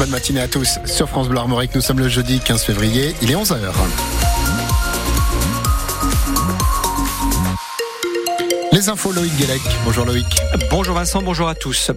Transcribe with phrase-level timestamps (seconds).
[0.00, 1.74] Bonne matinée à tous sur France Bleu Armorique.
[1.74, 3.56] Nous sommes le jeudi 15 février, il est 11h.
[8.80, 9.60] Les infos, Loïc Guélec.
[9.84, 10.24] Bonjour Loïc.
[10.70, 11.90] Bonjour Vincent, bonjour à tous.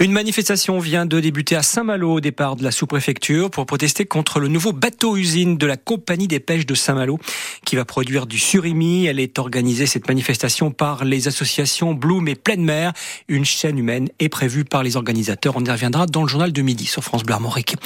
[0.00, 4.40] Une manifestation vient de débuter à Saint-Malo au départ de la sous-préfecture pour protester contre
[4.40, 7.20] le nouveau bateau-usine de la compagnie des pêches de Saint-Malo
[7.64, 9.06] qui va produire du surimi.
[9.06, 12.92] Elle est organisée, cette manifestation, par les associations Bloom et Pleine Mer.
[13.28, 15.54] Une chaîne humaine est prévue par les organisateurs.
[15.54, 17.76] On y reviendra dans le journal de midi sur France Bleu Armorique.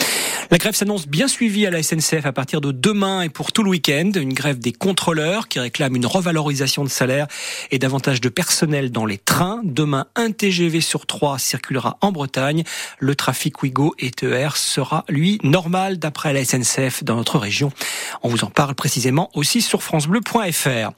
[0.50, 3.62] La grève s'annonce bien suivie à la SNCF à partir de demain et pour tout
[3.62, 4.10] le week-end.
[4.14, 7.26] Une grève des contrôleurs qui réclament une revalorisation de salaire
[7.70, 9.62] et davantage de personnel dans les trains.
[9.64, 12.62] Demain, un TGV sur trois circulera en Bretagne.
[13.00, 17.72] Le trafic Ouigo et TER sera, lui, normal d'après la SNCF dans notre région.
[18.22, 20.92] On vous en parle précisément aussi sur francebleu.fr.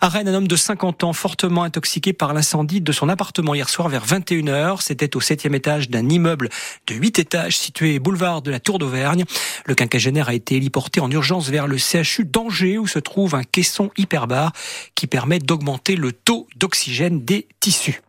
[0.00, 3.68] À Rennes, un homme de 50 ans fortement intoxiqué par l'incendie de son appartement hier
[3.68, 4.82] soir vers 21h.
[4.82, 6.50] C'était au septième étage d'un immeuble
[6.86, 9.24] de 8 étages situé boulevard de la Tour d'Auvergne.
[9.64, 13.44] Le quinquagénaire a été héliporté en urgence vers le CHU d'Angers où se trouve un
[13.44, 14.52] caisson hyperbare
[14.94, 18.02] qui permet d'augmenter le taux d'oxygène des tissus.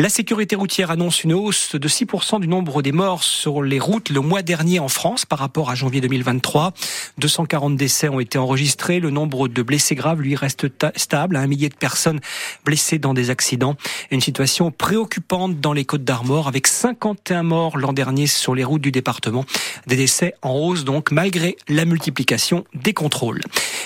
[0.00, 4.10] La sécurité routière annonce une hausse de 6% du nombre des morts sur les routes
[4.10, 6.72] le mois dernier en France par rapport à janvier 2023.
[7.18, 9.00] 240 décès ont été enregistrés.
[9.00, 12.20] Le nombre de blessés graves, lui, reste stable un millier de personnes
[12.64, 13.74] blessées dans des accidents.
[14.12, 18.82] Une situation préoccupante dans les Côtes d'Armor avec 51 morts l'an dernier sur les routes
[18.82, 19.44] du département.
[19.88, 23.40] Des décès en hausse donc malgré la multiplication des contrôles.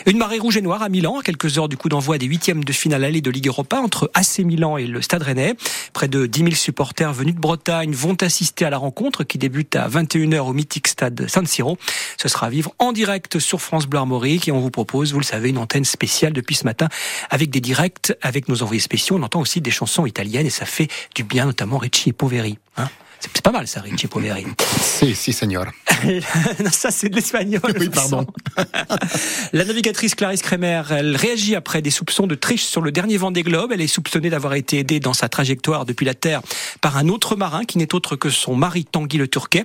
[0.05, 2.65] Une marée rouge et noire à Milan, à quelques heures du coup d'envoi des huitièmes
[2.65, 5.55] de finale allée de Ligue Europa entre AC Milan et le Stade Rennais.
[6.03, 9.77] Près de 10 000 supporters venus de Bretagne vont assister à la rencontre qui débute
[9.77, 11.79] à 21h au mythique stade San Siro.
[12.21, 15.21] Ce sera à vivre en direct sur France Bleu Armorique et on vous propose, vous
[15.21, 16.89] le savez, une antenne spéciale depuis ce matin
[17.31, 19.15] avec des directs avec nos envoyés spéciaux.
[19.17, 22.59] On entend aussi des chansons italiennes et ça fait du bien, notamment Ricci et Poveri.
[22.79, 22.89] Hein
[23.35, 24.47] c'est pas mal ça, Ricci Poveri.
[24.81, 25.67] Si, si, señor.
[26.73, 27.61] ça, c'est de l'espagnol.
[27.79, 28.27] Oui, pardon.
[29.53, 33.31] la navigatrice Clarisse Kremer, elle réagit après des soupçons de triche sur le dernier vent
[33.31, 33.73] des globes.
[33.73, 36.43] Elle est soupçonnée d'avoir été aidée dans sa trajectoire depuis la Terre
[36.81, 39.65] par un autre marin qui n'est autre que son mari Tanguy le Turquet.